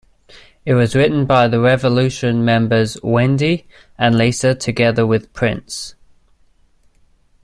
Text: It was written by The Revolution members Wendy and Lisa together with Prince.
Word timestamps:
It 0.65 0.73
was 0.73 0.95
written 0.95 1.27
by 1.27 1.47
The 1.47 1.59
Revolution 1.59 2.43
members 2.43 2.97
Wendy 3.03 3.67
and 3.99 4.17
Lisa 4.17 4.55
together 4.55 5.05
with 5.05 5.31
Prince. 5.31 5.93